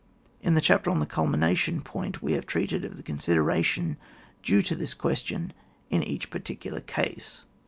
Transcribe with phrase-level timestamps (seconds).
[0.41, 3.97] In the chapter on the culmination point we have treated of the consideration
[4.41, 5.53] due to this question
[5.91, 7.45] in each particular case.